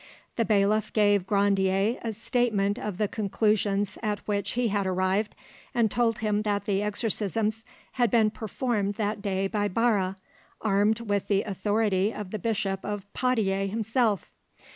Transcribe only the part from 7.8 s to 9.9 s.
had been performed that day by